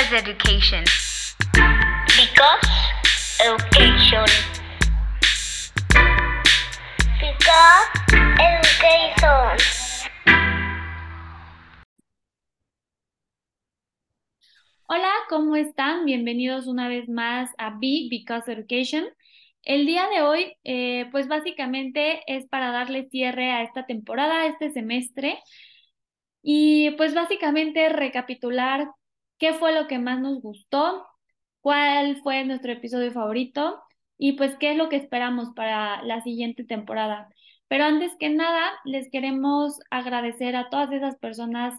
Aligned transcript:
Because 0.00 0.16
education. 0.16 0.84
Because 2.16 2.68
education. 3.44 4.24
Because 7.20 7.86
education. 8.40 9.58
Hola, 14.86 15.12
¿cómo 15.28 15.56
están? 15.56 16.06
Bienvenidos 16.06 16.66
una 16.66 16.88
vez 16.88 17.06
más 17.10 17.50
a 17.58 17.76
Be 17.78 18.06
Because 18.08 18.50
Education. 18.50 19.04
El 19.64 19.84
día 19.84 20.08
de 20.08 20.22
hoy, 20.22 20.56
eh, 20.64 21.10
pues 21.12 21.28
básicamente 21.28 22.22
es 22.26 22.46
para 22.46 22.72
darle 22.72 23.06
cierre 23.10 23.50
a 23.50 23.62
esta 23.64 23.84
temporada, 23.84 24.40
a 24.40 24.46
este 24.46 24.70
semestre, 24.70 25.38
y 26.42 26.92
pues 26.92 27.12
básicamente 27.12 27.90
recapitular 27.90 28.88
qué 29.40 29.54
fue 29.54 29.74
lo 29.74 29.88
que 29.88 29.98
más 29.98 30.20
nos 30.20 30.40
gustó, 30.42 31.06
cuál 31.60 32.18
fue 32.22 32.44
nuestro 32.44 32.72
episodio 32.72 33.12
favorito 33.12 33.82
y 34.18 34.34
pues 34.34 34.56
qué 34.58 34.72
es 34.72 34.76
lo 34.76 34.88
que 34.88 34.96
esperamos 34.96 35.50
para 35.56 36.02
la 36.04 36.22
siguiente 36.22 36.64
temporada. 36.64 37.28
Pero 37.68 37.84
antes 37.84 38.12
que 38.18 38.30
nada, 38.30 38.70
les 38.84 39.10
queremos 39.10 39.80
agradecer 39.90 40.56
a 40.56 40.70
todas 40.70 40.92
esas 40.92 41.16
personas 41.16 41.74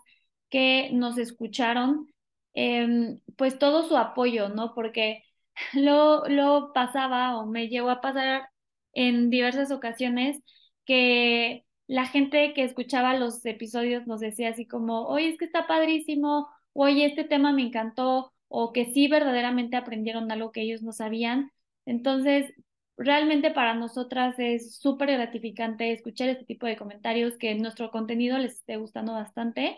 que 0.49 0.89
nos 0.93 1.17
escucharon, 1.17 2.07
em, 2.53 3.19
pues 3.37 3.59
todo 3.59 3.87
su 3.87 3.97
apoyo, 3.97 4.49
¿no? 4.49 4.73
Porque 4.75 5.23
lo, 5.73 6.25
lo 6.27 6.73
pasaba 6.73 7.37
o 7.37 7.45
me 7.45 7.67
llegó 7.69 7.89
a 7.89 8.01
pasar 8.01 8.49
en 8.93 9.29
diversas 9.29 9.71
ocasiones 9.71 10.41
que 10.85 11.65
la 11.87 12.05
gente 12.07 12.53
que 12.53 12.63
escuchaba 12.63 13.15
los 13.15 13.45
episodios 13.45 14.07
nos 14.07 14.21
decía 14.21 14.49
así 14.49 14.65
como, 14.67 15.07
oye, 15.07 15.29
es 15.29 15.37
que 15.37 15.45
está 15.45 15.67
padrísimo, 15.67 16.49
oye, 16.73 17.05
este 17.05 17.23
tema 17.23 17.53
me 17.53 17.63
encantó, 17.63 18.33
o 18.47 18.73
que 18.73 18.85
sí 18.93 19.07
verdaderamente 19.07 19.77
aprendieron 19.77 20.31
algo 20.31 20.51
que 20.51 20.61
ellos 20.61 20.81
no 20.83 20.91
sabían. 20.91 21.51
Entonces, 21.85 22.53
realmente 22.97 23.51
para 23.51 23.73
nosotras 23.73 24.35
es 24.39 24.77
súper 24.77 25.11
gratificante 25.11 25.91
escuchar 25.91 26.29
este 26.29 26.45
tipo 26.45 26.65
de 26.65 26.77
comentarios, 26.77 27.37
que 27.37 27.55
nuestro 27.55 27.91
contenido 27.91 28.37
les 28.37 28.53
esté 28.55 28.77
gustando 28.77 29.13
bastante. 29.13 29.77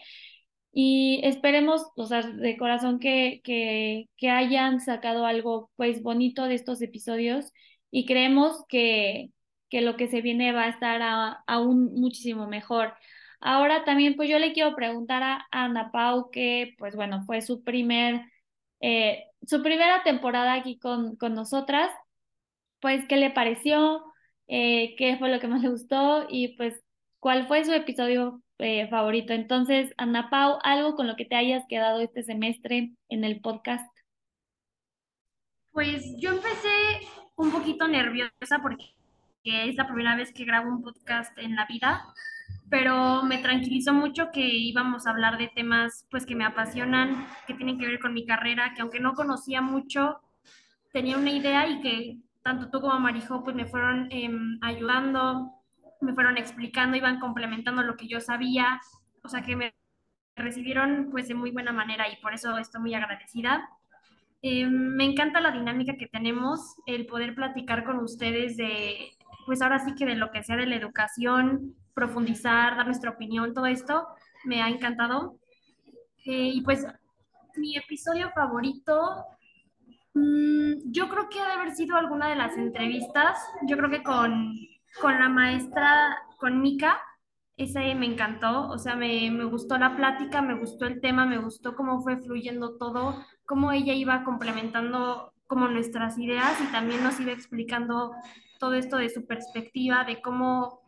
Y 0.72 1.22
esperemos, 1.24 1.86
o 1.96 2.06
sea, 2.08 2.24
de 2.24 2.58
corazón 2.58 3.00
que, 3.00 3.42
que, 3.44 4.10
que 4.18 4.30
hayan 4.30 4.80
sacado 4.80 5.26
algo 5.26 5.72
pues 5.76 6.02
bonito 6.02 6.46
de 6.46 6.56
estos 6.56 6.82
episodios 6.82 7.52
y 7.92 8.06
creemos 8.08 8.66
que, 8.68 9.30
que 9.70 9.82
lo 9.82 9.98
que 9.98 10.08
se 10.08 10.22
viene 10.22 10.52
va 10.52 10.64
a 10.64 10.70
estar 10.70 11.02
aún 11.48 11.94
muchísimo 11.94 12.48
mejor. 12.48 12.94
Ahora 13.46 13.84
también, 13.84 14.16
pues 14.16 14.30
yo 14.30 14.40
le 14.40 14.54
quiero 14.54 14.74
preguntar 14.74 15.22
a 15.22 15.48
Ana 15.52 15.92
Pau, 15.92 16.32
que 16.32 16.76
pues 16.78 16.96
bueno, 16.96 17.24
fue 17.26 17.42
su 17.42 17.62
primer, 17.62 18.22
eh, 18.80 19.26
su 19.46 19.62
primera 19.62 20.02
temporada 20.04 20.54
aquí 20.54 20.80
con, 20.80 21.18
con 21.18 21.34
nosotras, 21.34 21.92
pues 22.80 23.06
qué 23.08 23.18
le 23.18 23.32
pareció, 23.32 24.02
eh, 24.48 24.96
qué 24.98 25.18
fue 25.18 25.30
lo 25.30 25.42
que 25.42 25.50
más 25.50 25.62
le 25.62 25.70
gustó 25.70 26.26
y 26.30 26.56
pues 26.56 26.82
cuál 27.20 27.48
fue 27.48 27.66
su 27.66 27.74
episodio 27.74 28.42
eh, 28.60 28.88
favorito. 28.88 29.34
Entonces, 29.34 29.94
Ana 29.98 30.30
Pau, 30.30 30.60
algo 30.64 30.96
con 30.96 31.08
lo 31.08 31.18
que 31.18 31.26
te 31.26 31.36
hayas 31.36 31.66
quedado 31.68 32.00
este 32.00 32.24
semestre 32.24 32.94
en 33.10 33.24
el 33.26 33.42
podcast. 33.42 33.86
Pues 35.72 36.16
yo 36.18 36.32
empecé 36.32 36.70
un 37.36 37.52
poquito 37.52 37.90
nerviosa 37.90 38.60
porque 38.62 38.94
es 39.44 39.76
la 39.76 39.86
primera 39.86 40.16
vez 40.16 40.32
que 40.32 40.46
grabo 40.46 40.70
un 40.70 40.82
podcast 40.82 41.38
en 41.38 41.58
la 41.58 41.66
vida, 41.66 42.06
pero 42.70 43.24
me 43.24 43.38
tranquilizó 43.38 43.94
mucho 43.94 44.32
que 44.32 44.46
íbamos 44.46 45.06
a 45.06 45.12
hablar 45.12 45.38
de 45.38 45.50
temas 45.50 46.08
pues 46.10 46.26
que 46.26 46.36
me 46.36 46.46
apasionan, 46.46 47.28
que 47.48 47.54
tienen 47.54 47.78
que 47.78 47.88
ver 47.88 48.00
con 48.00 48.14
mi 48.14 48.26
carrera, 48.26 48.74
que 48.74 48.82
aunque 48.82 49.00
no 49.00 49.14
conocía 49.14 49.62
mucho, 49.62 50.20
tenía 50.92 51.18
una 51.18 51.32
idea 51.32 51.68
y 51.68 51.82
que 51.82 52.18
tanto 52.44 52.70
tú 52.70 52.82
como 52.82 53.00
Marijo 53.00 53.44
pues 53.44 53.56
me 53.56 53.66
fueron 53.66 54.08
em, 54.12 54.60
ayudando, 54.62 55.52
me 56.02 56.14
fueron 56.14 56.38
explicando, 56.38 56.98
iban 56.98 57.20
complementando 57.20 57.84
lo 57.84 57.96
que 57.96 58.08
yo 58.08 58.20
sabía, 58.20 58.80
o 59.24 59.30
sea 59.30 59.42
que 59.42 59.56
me 59.56 59.74
recibieron 60.36 61.10
pues 61.12 61.28
de 61.28 61.36
muy 61.36 61.52
buena 61.52 61.72
manera 61.72 62.10
y 62.10 62.18
por 62.22 62.34
eso 62.34 62.58
estoy 62.58 62.82
muy 62.82 62.94
agradecida. 62.94 63.70
Em, 64.42 64.70
me 64.70 65.06
encanta 65.06 65.40
la 65.40 65.52
dinámica 65.52 65.96
que 65.96 66.08
tenemos, 66.08 66.76
el 66.86 67.06
poder 67.06 67.34
platicar 67.34 67.86
con 67.86 68.00
ustedes 68.00 68.58
de, 68.58 69.12
pues 69.46 69.62
ahora 69.62 69.80
sí 69.80 69.96
que 69.96 70.06
de 70.06 70.16
lo 70.16 70.32
que 70.32 70.44
sea 70.44 70.56
de 70.56 70.66
la 70.66 70.76
educación, 70.76 71.76
profundizar, 71.94 72.76
dar 72.76 72.86
nuestra 72.86 73.12
opinión, 73.12 73.54
todo 73.54 73.66
esto 73.66 74.08
me 74.46 74.62
ha 74.62 74.70
encantado. 74.70 75.38
Eh, 76.26 76.52
y 76.54 76.62
pues 76.62 76.86
mi 77.56 77.76
episodio 77.76 78.32
favorito, 78.32 79.26
mmm, 80.14 80.74
yo 80.86 81.10
creo 81.10 81.30
que 81.30 81.40
ha 81.40 81.48
de 81.48 81.54
haber 81.54 81.72
sido 81.76 81.98
alguna 81.98 82.30
de 82.30 82.36
las 82.36 82.58
entrevistas, 82.58 83.38
yo 83.68 83.78
creo 83.78 83.90
que 83.90 84.04
con, 84.04 84.56
con 85.02 85.20
la 85.20 85.30
maestra, 85.30 86.18
con 86.38 86.62
Mika, 86.62 87.00
ese 87.56 87.94
me 87.96 88.08
encantó, 88.08 88.70
o 88.70 88.80
sea, 88.80 88.96
me, 88.96 89.30
me 89.30 89.44
gustó 89.44 89.78
la 89.78 89.96
plática, 89.96 90.42
me 90.42 90.56
gustó 90.56 90.86
el 90.86 91.02
tema, 91.02 91.26
me 91.26 91.38
gustó 91.38 91.76
cómo 91.76 92.02
fue 92.02 92.18
fluyendo 92.18 92.78
todo, 92.78 93.24
cómo 93.46 93.72
ella 93.72 93.94
iba 93.94 94.24
complementando 94.24 95.33
como 95.48 95.68
nuestras 95.68 96.18
ideas 96.18 96.60
y 96.62 96.72
también 96.72 97.04
nos 97.04 97.20
iba 97.20 97.32
explicando 97.32 98.14
todo 98.60 98.74
esto 98.74 98.98
de 98.98 99.10
su 99.10 99.26
perspectiva, 99.26 100.04
de 100.04 100.22
cómo 100.22 100.82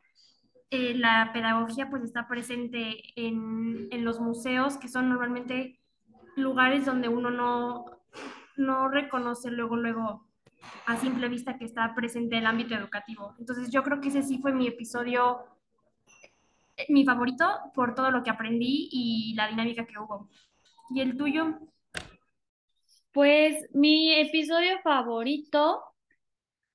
eh, 0.72 0.96
la 0.96 1.32
pedagogía 1.34 1.90
pues 1.90 2.04
está 2.04 2.28
presente 2.28 3.02
en, 3.16 3.88
en, 3.92 4.06
los 4.06 4.20
museos, 4.20 4.78
que 4.78 4.88
son 4.88 5.10
normalmente 5.10 5.80
lugares 6.36 6.86
donde 6.86 7.08
uno 7.08 7.30
no, 7.30 7.86
no 8.58 8.90
reconoce 8.90 9.52
luego, 9.52 9.76
luego 9.76 10.28
a 10.86 10.98
simple 10.98 11.30
vista 11.30 11.58
que 11.58 11.66
está 11.66 11.94
presente 11.96 12.38
el 12.38 12.46
ámbito 12.46 12.76
educativo. 12.76 13.36
Entonces 13.40 13.70
yo 13.72 13.84
creo 13.84 14.02
que 14.02 14.10
ese 14.10 14.24
sí 14.24 14.40
fue 14.40 14.54
mi 14.54 14.68
episodio, 14.68 15.46
mi 16.90 17.06
favorito 17.06 17.46
por 17.74 17.96
todo 17.96 18.12
lo 18.12 18.24
que 18.24 18.30
aprendí 18.30 18.90
y 18.92 19.34
la 19.36 19.48
dinámica 19.48 19.86
que 19.86 20.00
hubo. 20.00 20.30
¿Y 20.90 21.02
el 21.02 21.18
tuyo? 21.18 21.60
Pues 23.16 23.66
mi 23.74 24.14
episodio 24.14 24.80
favorito 24.84 25.82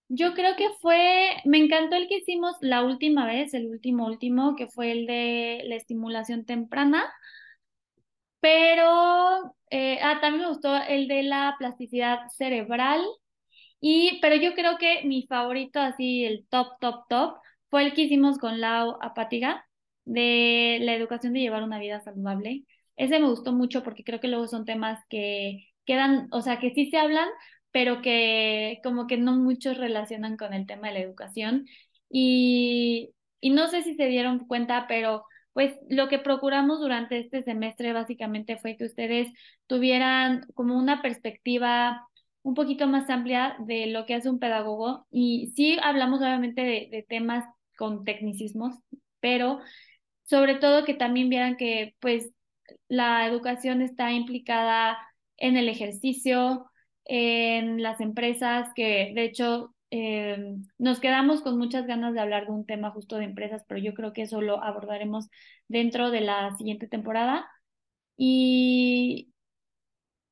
yo 0.09 0.35
creo 0.35 0.57
que 0.57 0.71
fue, 0.81 1.37
me 1.45 1.59
encantó 1.59 1.97
el 1.97 2.09
que 2.09 2.19
hicimos 2.19 2.57
la 2.61 2.83
última 2.85 3.27
vez, 3.27 3.55
el 3.55 3.69
último 3.69 4.07
último, 4.07 4.57
que 4.57 4.67
fue 4.67 4.91
el 4.93 5.07
de 5.07 5.63
la 5.67 5.77
estimulación 5.77 6.45
temprana, 6.45 7.05
pero 8.41 9.55
eh, 9.71 9.99
ah, 10.03 10.19
también 10.21 10.43
me 10.45 10.49
gustó 10.49 10.75
el 10.77 11.09
de 11.09 11.23
la 11.23 11.57
plasticidad 11.59 12.21
cerebral, 12.37 13.05
y, 13.81 14.21
pero 14.23 14.37
yo 14.37 14.55
creo 14.55 14.79
que 14.79 15.03
mi 15.05 15.27
favorito, 15.29 15.81
así 15.81 16.25
el 16.25 16.47
top, 16.49 16.79
top, 16.81 17.07
top, 17.09 17.39
fue 17.71 17.85
el 17.85 17.95
que 17.95 18.03
hicimos 18.03 18.39
con 18.39 18.61
Lau 18.61 18.99
Apátiga, 19.03 19.67
de 20.07 20.79
la 20.83 20.95
educación 20.95 21.35
de 21.35 21.41
llevar 21.41 21.63
una 21.65 21.79
vida 21.81 22.01
saludable. 22.01 22.65
Ese 22.97 23.21
me 23.21 23.29
gustó 23.29 23.53
mucho 23.53 23.85
porque 23.85 24.05
creo 24.05 24.21
que 24.21 24.29
luego 24.29 24.49
son 24.49 24.65
temas 24.67 25.01
que 25.11 25.70
quedan, 25.91 26.29
o 26.31 26.41
sea, 26.41 26.61
que 26.61 26.71
sí 26.73 26.89
se 26.89 26.99
hablan, 26.99 27.29
pero 27.73 28.01
que 28.01 28.79
como 28.85 29.09
que 29.09 29.17
no 29.17 29.33
muchos 29.37 29.77
relacionan 29.77 30.37
con 30.37 30.55
el 30.55 30.67
tema 30.67 30.89
de 30.89 30.95
la 30.95 31.01
educación. 31.01 31.67
Y, 32.09 33.11
y 33.41 33.51
no 33.51 33.67
sé 33.69 33.83
si 33.83 33.95
se 33.97 34.07
dieron 34.07 34.47
cuenta, 34.47 34.87
pero 34.89 35.25
pues 35.53 35.75
lo 35.89 36.09
que 36.09 36.21
procuramos 36.21 36.79
durante 36.81 37.19
este 37.19 37.43
semestre 37.43 37.93
básicamente 37.93 38.57
fue 38.57 38.77
que 38.77 38.85
ustedes 38.85 39.29
tuvieran 39.67 40.47
como 40.55 40.79
una 40.79 41.03
perspectiva 41.03 42.07
un 42.43 42.55
poquito 42.55 42.87
más 42.87 43.11
amplia 43.11 43.57
de 43.59 43.87
lo 43.87 44.07
que 44.07 44.15
hace 44.15 44.31
un 44.31 44.39
pedagogo. 44.39 45.07
Y 45.11 45.53
sí 45.57 45.77
hablamos 45.83 46.21
obviamente 46.21 46.63
de, 46.63 47.05
temas 47.09 47.45
con 47.77 48.05
tecnicismos, 48.05 48.77
pero 49.19 49.59
sobre 50.25 50.55
todo 50.55 50.85
que 50.85 50.95
también 50.95 51.29
vieran 51.29 51.57
que 51.57 51.97
pues 52.01 52.31
la 52.89 53.27
educación 53.27 53.83
está 53.83 54.13
implicada 54.13 54.97
en 55.41 55.57
el 55.57 55.69
ejercicio, 55.69 56.71
en 57.05 57.83
las 57.83 58.01
empresas, 58.01 58.69
que 58.77 59.13
de 59.15 59.25
hecho 59.25 59.75
eh, 59.91 60.57
nos 60.79 61.01
quedamos 61.01 61.43
con 61.43 61.59
muchas 61.59 61.87
ganas 61.87 62.15
de 62.15 62.21
hablar 62.21 62.47
de 62.47 62.53
un 62.53 62.67
tema 62.67 62.91
justo 62.93 63.17
de 63.17 63.25
empresas, 63.25 63.65
pero 63.69 63.81
yo 63.81 63.95
creo 63.95 64.13
que 64.13 64.23
eso 64.23 64.41
lo 64.41 64.63
abordaremos 64.63 65.29
dentro 65.69 66.11
de 66.11 66.21
la 66.21 66.57
siguiente 66.57 66.87
temporada. 66.89 67.49
Y, 68.17 69.33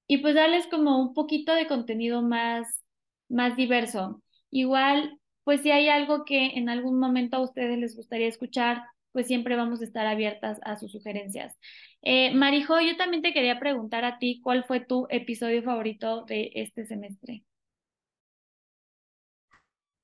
y 0.07 0.19
pues 0.19 0.35
darles 0.35 0.67
como 0.69 1.01
un 1.01 1.15
poquito 1.15 1.55
de 1.55 1.67
contenido 1.67 2.23
más, 2.23 2.85
más 3.29 3.57
diverso. 3.57 4.23
Igual, 4.51 5.19
pues 5.45 5.63
si 5.63 5.71
hay 5.71 5.89
algo 5.89 6.25
que 6.25 6.59
en 6.59 6.69
algún 6.69 6.99
momento 6.99 7.37
a 7.37 7.43
ustedes 7.43 7.79
les 7.79 7.97
gustaría 7.97 8.29
escuchar, 8.29 8.85
pues 9.13 9.27
siempre 9.27 9.57
vamos 9.57 9.81
a 9.81 9.85
estar 9.85 10.07
abiertas 10.07 10.59
a 10.63 10.77
sus 10.77 10.93
sugerencias. 10.93 11.59
Eh, 12.03 12.35
Marijo, 12.35 12.81
yo 12.81 12.97
también 12.97 13.23
te 13.23 13.33
quería 13.33 13.61
preguntar 13.61 14.05
a 14.05 14.19
ti, 14.19 14.41
¿cuál 14.43 14.65
fue 14.65 14.81
tu 14.81 15.07
episodio 15.11 15.63
favorito 15.63 16.25
de 16.25 16.51
este 16.55 16.85
semestre? 16.87 17.45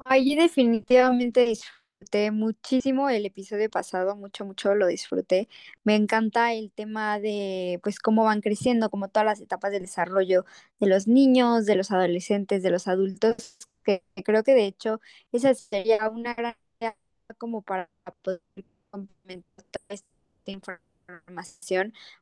Ahí 0.05 0.35
definitivamente 0.37 1.45
disfruté 1.47 2.31
muchísimo 2.31 3.09
el 3.09 3.25
episodio 3.27 3.71
pasado, 3.71 4.17
mucho, 4.17 4.45
mucho 4.45 4.75
lo 4.75 4.87
disfruté. 4.87 5.49
Me 5.85 5.95
encanta 5.97 6.53
el 6.53 6.71
tema 6.73 7.19
de, 7.21 7.81
pues, 7.83 7.99
cómo 7.99 8.25
van 8.25 8.41
creciendo, 8.41 8.91
como 8.91 9.09
todas 9.09 9.27
las 9.27 9.41
etapas 9.41 9.73
del 9.73 9.83
desarrollo 9.83 10.45
de 10.81 10.89
los 10.89 11.07
niños, 11.09 11.65
de 11.67 11.77
los 11.77 11.91
adolescentes, 11.91 12.63
de 12.63 12.71
los 12.71 12.89
adultos, 12.89 13.57
que 13.85 14.03
creo 14.25 14.43
que 14.45 14.55
de 14.55 14.67
hecho 14.67 15.01
esa 15.33 15.55
sería 15.55 16.09
una 16.11 16.35
gran 16.35 16.55
idea 16.81 16.97
como 17.39 17.63
para 17.63 17.91
poder 18.23 18.43
complementar 18.91 19.65
esta 19.89 20.07
información, 20.47 20.94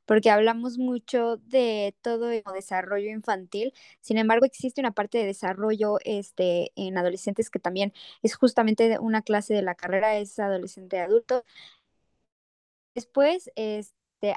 porque 0.06 0.30
hablamos 0.30 0.78
mucho 0.78 1.36
de 1.38 1.94
todo 2.02 2.30
el 2.30 2.42
desarrollo 2.54 3.10
infantil, 3.10 3.72
sin 4.00 4.18
embargo 4.18 4.44
existe 4.46 4.80
una 4.80 4.92
parte 4.92 5.18
de 5.18 5.26
desarrollo 5.26 5.98
este, 6.04 6.72
en 6.76 6.98
adolescentes 6.98 7.50
que 7.50 7.58
también 7.58 7.92
es 8.22 8.34
justamente 8.36 8.98
una 8.98 9.22
clase 9.22 9.54
de 9.54 9.62
la 9.62 9.74
carrera, 9.74 10.16
es 10.16 10.38
adolescente 10.38 11.00
adulto. 11.00 11.44
Después, 12.94 13.50
este, 13.54 14.34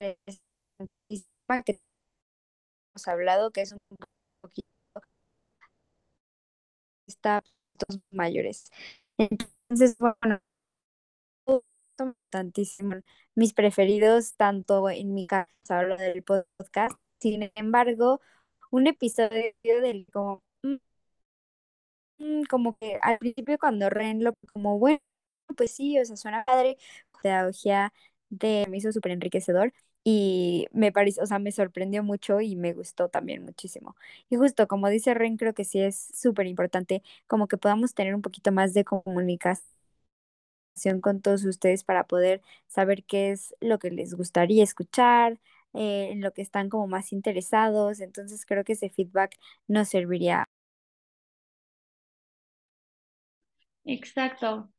que 1.64 1.80
hemos 2.94 3.08
hablado, 3.08 3.50
que 3.52 3.62
es 3.62 3.72
un 3.72 3.78
poquito 4.40 4.68
está 7.06 7.42
mayores. 8.10 8.70
Entonces, 9.18 9.96
bueno, 9.98 10.40
tantísimo 12.30 12.96
mis 13.34 13.52
preferidos, 13.54 14.34
tanto 14.36 14.88
en 14.90 15.14
mi 15.14 15.26
caso, 15.26 15.48
hablo 15.68 15.96
del 15.96 16.22
podcast. 16.22 16.96
Sin 17.18 17.50
embargo, 17.54 18.20
un 18.70 18.86
episodio 18.86 19.54
del 19.82 20.06
como, 20.12 20.42
mm, 20.62 20.76
mm, 22.18 22.42
como 22.44 22.76
que 22.78 22.98
al 23.02 23.18
principio 23.18 23.58
cuando 23.58 23.90
Ren 23.90 24.22
lo, 24.24 24.34
como, 24.52 24.78
bueno, 24.78 25.00
pues 25.56 25.72
sí, 25.72 25.98
o 25.98 26.04
sea, 26.04 26.16
suena 26.16 26.44
padre, 26.44 26.76
pedagogía 27.22 27.92
de, 28.30 28.66
me 28.70 28.78
hizo 28.78 28.92
súper 28.92 29.12
enriquecedor 29.12 29.72
y 30.04 30.66
me 30.72 30.92
pareció, 30.92 31.22
o 31.22 31.26
sea, 31.26 31.38
me 31.38 31.52
sorprendió 31.52 32.02
mucho 32.02 32.40
y 32.40 32.56
me 32.56 32.72
gustó 32.74 33.08
también 33.08 33.42
muchísimo. 33.44 33.96
Y 34.28 34.36
justo 34.36 34.68
como 34.68 34.88
dice 34.88 35.14
Ren, 35.14 35.36
creo 35.36 35.54
que 35.54 35.64
sí 35.64 35.80
es 35.80 36.08
súper 36.14 36.46
importante 36.46 37.02
como 37.26 37.48
que 37.48 37.56
podamos 37.58 37.94
tener 37.94 38.14
un 38.14 38.22
poquito 38.22 38.52
más 38.52 38.74
de 38.74 38.84
comunicación 38.84 39.73
con 41.00 41.20
todos 41.22 41.44
ustedes 41.44 41.84
para 41.84 42.04
poder 42.06 42.42
saber 42.68 43.04
qué 43.04 43.30
es 43.32 43.54
lo 43.60 43.78
que 43.78 43.90
les 43.90 44.14
gustaría 44.14 44.62
escuchar, 44.64 45.40
eh, 45.74 46.08
en 46.12 46.20
lo 46.20 46.32
que 46.32 46.42
están 46.42 46.68
como 46.68 46.86
más 46.88 47.12
interesados. 47.12 48.00
Entonces 48.00 48.44
creo 48.46 48.64
que 48.64 48.72
ese 48.74 48.90
feedback 48.90 49.36
nos 49.68 49.88
serviría. 49.88 50.46
Exacto. 53.84 54.70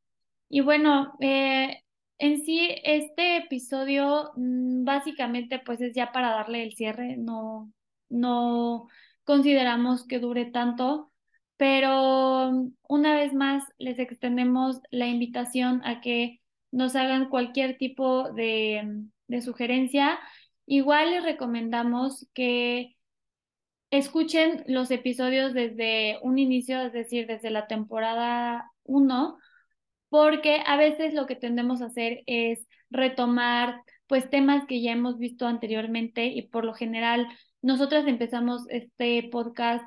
Y 0.48 0.60
bueno, 0.62 1.14
eh, 1.20 1.82
en 2.18 2.44
sí, 2.44 2.70
este 2.84 3.38
episodio 3.38 4.32
mm, 4.36 4.84
básicamente 4.84 5.60
pues 5.64 5.80
es 5.80 5.94
ya 5.94 6.12
para 6.12 6.30
darle 6.32 6.64
el 6.64 6.74
cierre, 6.74 7.16
no, 7.18 7.72
no 8.10 8.88
consideramos 9.24 10.06
que 10.06 10.20
dure 10.20 10.46
tanto, 10.46 11.12
pero 11.56 12.70
una 12.88 13.14
vez 13.14 13.32
más 13.34 13.64
les 13.78 13.98
extendemos 13.98 14.80
la 14.90 15.06
invitación 15.06 15.82
a 15.84 16.00
que 16.00 16.40
nos 16.72 16.96
hagan 16.96 17.28
cualquier 17.28 17.78
tipo 17.78 18.32
de, 18.32 19.04
de 19.28 19.42
sugerencia. 19.42 20.18
Igual 20.66 21.12
les 21.12 21.24
recomendamos 21.24 22.28
que 22.34 22.96
escuchen 23.90 24.64
los 24.66 24.90
episodios 24.90 25.54
desde 25.54 26.18
un 26.22 26.38
inicio, 26.38 26.80
es 26.82 26.92
decir, 26.92 27.26
desde 27.26 27.50
la 27.50 27.66
temporada 27.66 28.70
1 28.84 29.38
porque 30.08 30.62
a 30.66 30.76
veces 30.76 31.14
lo 31.14 31.26
que 31.26 31.36
tendemos 31.36 31.82
a 31.82 31.86
hacer 31.86 32.22
es 32.26 32.66
retomar 32.90 33.82
pues 34.06 34.30
temas 34.30 34.64
que 34.66 34.80
ya 34.80 34.92
hemos 34.92 35.18
visto 35.18 35.46
anteriormente 35.46 36.26
y 36.26 36.42
por 36.42 36.64
lo 36.64 36.74
general 36.74 37.26
nosotras 37.62 38.06
empezamos 38.06 38.62
este 38.70 39.28
podcast 39.32 39.84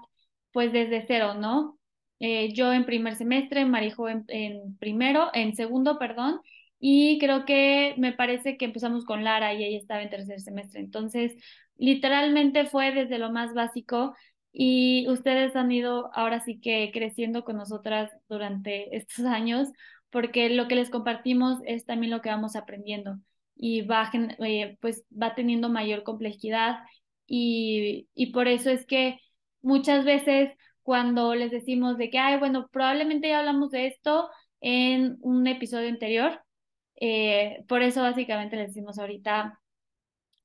pues 0.51 0.71
desde 0.73 1.05
cero, 1.07 1.33
¿no? 1.35 1.77
Eh, 2.19 2.53
yo 2.53 2.73
en 2.73 2.85
primer 2.85 3.15
semestre, 3.15 3.65
Marijo 3.65 4.09
en, 4.09 4.25
en 4.27 4.77
primero, 4.77 5.29
en 5.33 5.55
segundo, 5.55 5.97
perdón, 5.99 6.41
y 6.79 7.17
creo 7.19 7.45
que 7.45 7.95
me 7.97 8.13
parece 8.13 8.57
que 8.57 8.65
empezamos 8.65 9.05
con 9.05 9.23
Lara 9.23 9.53
y 9.53 9.63
ella 9.63 9.77
estaba 9.77 10.01
en 10.01 10.09
tercer 10.09 10.41
semestre. 10.41 10.79
Entonces, 10.81 11.35
literalmente 11.77 12.65
fue 12.65 12.91
desde 12.93 13.19
lo 13.19 13.31
más 13.31 13.53
básico 13.53 14.15
y 14.51 15.07
ustedes 15.09 15.55
han 15.55 15.71
ido 15.71 16.09
ahora 16.13 16.39
sí 16.41 16.59
que 16.59 16.91
creciendo 16.93 17.43
con 17.43 17.57
nosotras 17.57 18.11
durante 18.27 18.95
estos 18.97 19.25
años 19.25 19.69
porque 20.09 20.49
lo 20.49 20.67
que 20.67 20.75
les 20.75 20.89
compartimos 20.89 21.59
es 21.65 21.85
también 21.85 22.11
lo 22.11 22.21
que 22.21 22.29
vamos 22.29 22.55
aprendiendo 22.55 23.19
y 23.55 23.81
va, 23.81 24.09
eh, 24.39 24.77
pues 24.81 25.03
va 25.11 25.35
teniendo 25.35 25.69
mayor 25.69 26.03
complejidad 26.03 26.79
y, 27.27 28.07
y 28.15 28.31
por 28.31 28.47
eso 28.47 28.69
es 28.71 28.85
que 28.85 29.19
muchas 29.61 30.05
veces 30.05 30.51
cuando 30.83 31.35
les 31.35 31.51
decimos 31.51 31.97
de 31.97 32.09
que, 32.09 32.17
ay, 32.19 32.39
bueno, 32.39 32.67
probablemente 32.71 33.29
ya 33.29 33.39
hablamos 33.39 33.71
de 33.71 33.87
esto 33.87 34.29
en 34.61 35.17
un 35.21 35.47
episodio 35.47 35.89
anterior, 35.89 36.41
eh, 36.97 37.63
por 37.67 37.81
eso 37.83 38.01
básicamente 38.01 38.55
les 38.57 38.67
decimos 38.69 38.99
ahorita, 38.99 39.59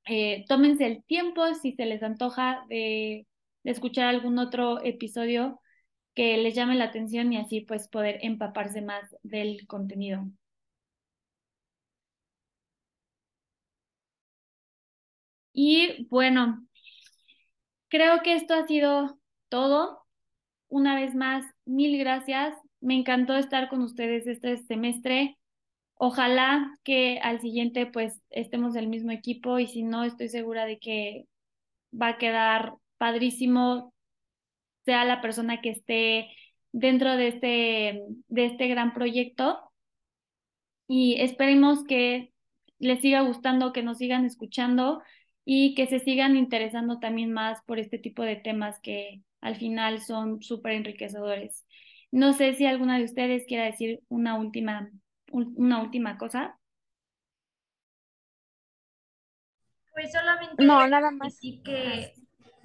eh, 0.07 0.45
tómense 0.47 0.85
el 0.87 1.03
tiempo 1.05 1.53
si 1.55 1.73
se 1.73 1.85
les 1.85 2.03
antoja 2.03 2.65
de, 2.69 3.27
de 3.63 3.71
escuchar 3.71 4.07
algún 4.07 4.39
otro 4.39 4.83
episodio 4.83 5.61
que 6.15 6.37
les 6.37 6.55
llame 6.55 6.75
la 6.75 6.85
atención 6.85 7.33
y 7.33 7.37
así 7.39 7.61
pues 7.61 7.87
poder 7.89 8.19
empaparse 8.23 8.81
más 8.81 9.15
del 9.23 9.67
contenido. 9.67 10.25
Y 15.53 16.05
bueno, 16.09 16.67
creo 17.95 18.21
que 18.23 18.33
esto 18.33 18.53
ha 18.53 18.67
sido 18.67 19.17
todo. 19.49 20.05
Una 20.67 20.95
vez 20.95 21.15
más, 21.15 21.45
mil 21.65 21.97
gracias. 21.97 22.53
Me 22.81 22.95
encantó 22.95 23.35
estar 23.37 23.69
con 23.69 23.81
ustedes 23.81 24.27
este 24.27 24.57
semestre. 24.57 25.37
Ojalá 25.95 26.77
que 26.83 27.19
al 27.19 27.39
siguiente 27.39 27.85
pues 27.85 28.21
estemos 28.29 28.73
del 28.73 28.89
mismo 28.89 29.11
equipo 29.11 29.59
y 29.59 29.67
si 29.67 29.83
no, 29.83 30.03
estoy 30.03 30.27
segura 30.27 30.65
de 30.65 30.77
que 30.77 31.25
va 31.93 32.09
a 32.09 32.17
quedar 32.17 32.73
padrísimo 32.97 33.93
sea 34.83 35.05
la 35.05 35.21
persona 35.21 35.61
que 35.61 35.69
esté 35.69 36.27
dentro 36.73 37.15
de 37.15 37.29
este, 37.29 38.03
de 38.27 38.45
este 38.45 38.67
gran 38.67 38.93
proyecto. 38.93 39.71
Y 40.87 41.15
esperemos 41.21 41.85
que 41.85 42.33
les 42.77 42.99
siga 42.99 43.21
gustando, 43.21 43.71
que 43.71 43.83
nos 43.83 43.97
sigan 43.99 44.25
escuchando 44.25 45.01
y 45.45 45.75
que 45.75 45.85
se 45.85 45.99
sigan 45.99 46.35
interesando 46.35 46.99
también 46.99 47.31
más 47.31 47.61
por 47.65 47.79
este 47.79 47.99
tipo 47.99 48.23
de 48.23 48.35
temas 48.35 48.79
que 48.81 49.21
al 49.41 49.55
final 49.55 50.01
son 50.01 50.41
súper 50.41 50.73
enriquecedores. 50.73 51.65
No 52.11 52.33
sé 52.33 52.53
si 52.55 52.65
alguna 52.65 52.97
de 52.97 53.03
ustedes 53.03 53.45
quiera 53.47 53.65
decir 53.65 53.99
una 54.09 54.35
última, 54.35 54.89
una 55.31 55.81
última 55.81 56.17
cosa. 56.17 56.57
Pues 59.93 60.11
solamente 60.11 60.63
no, 60.63 60.85
nada 60.87 61.11
más. 61.11 61.35
decir 61.35 61.61
que 61.61 62.13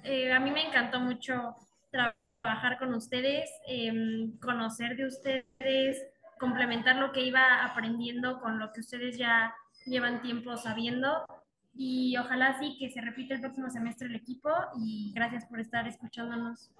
eh, 0.03 0.33
a 0.33 0.39
mí 0.39 0.51
me 0.51 0.67
encantó 0.67 0.99
mucho 0.99 1.55
trabajar 1.91 2.79
con 2.79 2.93
ustedes, 2.95 3.49
em, 3.67 4.37
conocer 4.39 4.97
de 4.97 5.05
ustedes, 5.05 6.07
complementar 6.39 6.95
lo 6.95 7.11
que 7.11 7.21
iba 7.21 7.63
aprendiendo 7.63 8.41
con 8.41 8.57
lo 8.57 8.73
que 8.73 8.79
ustedes 8.79 9.17
ya 9.17 9.53
llevan 9.85 10.21
tiempo 10.21 10.57
sabiendo. 10.57 11.25
Y 11.73 12.15
ojalá 12.17 12.57
sí 12.59 12.77
que 12.79 12.89
se 12.89 13.01
repita 13.01 13.33
el 13.33 13.41
próximo 13.41 13.69
semestre 13.69 14.07
el 14.07 14.15
equipo 14.15 14.49
y 14.79 15.11
gracias 15.13 15.45
por 15.47 15.59
estar 15.59 15.85
escuchándonos. 15.85 16.71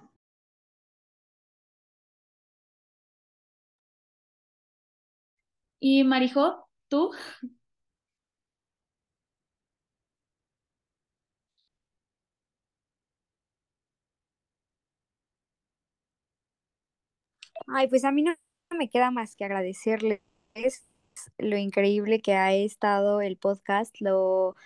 Y 5.80 6.04
Marijo, 6.04 6.68
¿tú? 6.88 7.10
Ay, 17.66 17.88
pues 17.88 18.04
a 18.04 18.12
mí 18.12 18.22
no 18.22 18.34
me 18.78 18.88
queda 18.90 19.10
más 19.10 19.36
que 19.36 19.44
agradecerles 19.44 20.20
lo 21.38 21.56
increíble 21.56 22.20
que 22.22 22.34
ha 22.34 22.52
estado 22.54 23.20
el 23.20 23.36
podcast, 23.36 23.94
lo 24.00 24.56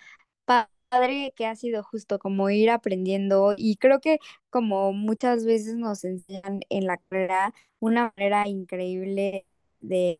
padre 0.47 1.33
que 1.37 1.45
ha 1.47 1.55
sido 1.55 1.83
justo 1.83 2.19
como 2.19 2.49
ir 2.49 2.71
aprendiendo 2.71 3.55
y 3.57 3.77
creo 3.77 4.01
que 4.01 4.19
como 4.49 4.93
muchas 4.93 5.45
veces 5.45 5.75
nos 5.77 6.03
enseñan 6.05 6.61
en 6.69 6.87
la 6.87 6.97
carrera 6.97 7.53
una 7.79 8.13
manera 8.17 8.47
increíble 8.49 9.45
de, 9.81 10.19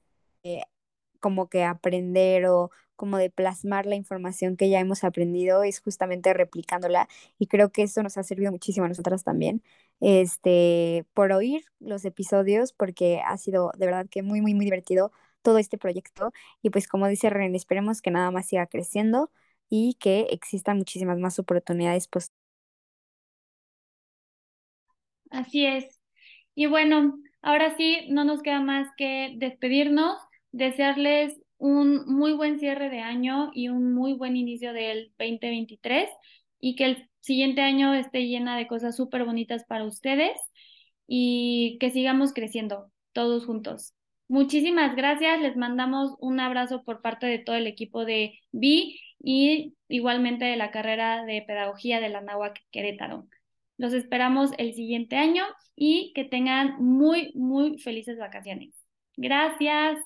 como 1.19 1.49
que 1.49 1.63
aprender 1.63 2.45
o 2.47 2.71
como 2.95 3.17
de 3.17 3.29
plasmar 3.29 3.85
la 3.85 3.95
información 3.95 4.57
que 4.57 4.69
ya 4.69 4.79
hemos 4.79 5.03
aprendido 5.03 5.63
es 5.63 5.79
justamente 5.79 6.33
replicándola 6.33 7.07
y 7.39 7.47
creo 7.47 7.71
que 7.71 7.83
eso 7.83 8.01
nos 8.03 8.17
ha 8.17 8.23
servido 8.23 8.51
muchísimo 8.51 8.85
a 8.85 8.89
nosotras 8.89 9.23
también, 9.23 9.63
este, 9.99 11.05
por 11.13 11.31
oír 11.31 11.63
los 11.79 12.05
episodios 12.05 12.73
porque 12.73 13.21
ha 13.25 13.37
sido 13.37 13.71
de 13.77 13.85
verdad 13.85 14.07
que 14.09 14.23
muy, 14.23 14.41
muy, 14.41 14.53
muy 14.55 14.65
divertido 14.65 15.11
todo 15.43 15.59
este 15.59 15.77
proyecto 15.77 16.33
y 16.61 16.69
pues 16.71 16.87
como 16.87 17.07
dice 17.07 17.29
Ren, 17.29 17.55
esperemos 17.55 18.01
que 18.01 18.11
nada 18.11 18.31
más 18.31 18.47
siga 18.47 18.67
creciendo 18.67 19.31
y 19.69 19.95
que 19.99 20.27
existan 20.31 20.77
muchísimas 20.77 21.19
más 21.19 21.39
oportunidades. 21.39 22.07
Pues. 22.07 22.31
Así 25.29 25.65
es. 25.65 25.99
Y 26.55 26.65
bueno, 26.67 27.19
ahora 27.41 27.75
sí, 27.77 28.07
no 28.09 28.23
nos 28.23 28.41
queda 28.41 28.61
más 28.61 28.87
que 28.97 29.33
despedirnos, 29.37 30.17
desearles 30.51 31.39
un 31.57 32.05
muy 32.05 32.33
buen 32.33 32.59
cierre 32.59 32.89
de 32.89 32.99
año 32.99 33.51
y 33.53 33.69
un 33.69 33.93
muy 33.93 34.13
buen 34.13 34.35
inicio 34.37 34.73
del 34.73 35.13
2023 35.17 36.09
y 36.59 36.75
que 36.75 36.85
el 36.85 37.09
siguiente 37.19 37.61
año 37.61 37.93
esté 37.93 38.27
llena 38.27 38.57
de 38.57 38.67
cosas 38.67 38.95
súper 38.95 39.25
bonitas 39.25 39.65
para 39.65 39.85
ustedes 39.85 40.37
y 41.07 41.77
que 41.79 41.91
sigamos 41.91 42.33
creciendo 42.33 42.91
todos 43.13 43.45
juntos. 43.45 43.93
Muchísimas 44.27 44.95
gracias, 44.95 45.41
les 45.41 45.55
mandamos 45.55 46.15
un 46.19 46.39
abrazo 46.39 46.83
por 46.83 47.01
parte 47.01 47.27
de 47.27 47.39
todo 47.39 47.55
el 47.55 47.65
equipo 47.65 48.03
de 48.05 48.39
BI 48.51 48.99
y 49.19 49.75
igualmente 49.87 50.45
de 50.45 50.57
la 50.57 50.71
carrera 50.71 51.25
de 51.25 51.43
Pedagogía 51.45 51.99
de 51.99 52.09
la 52.09 52.21
Nahuac 52.21 52.59
Querétaro. 52.71 53.27
Los 53.77 53.93
esperamos 53.93 54.51
el 54.57 54.73
siguiente 54.73 55.17
año 55.17 55.45
y 55.75 56.11
que 56.13 56.23
tengan 56.23 56.75
muy, 56.83 57.31
muy 57.35 57.77
felices 57.79 58.17
vacaciones. 58.17 58.73
Gracias. 59.15 59.99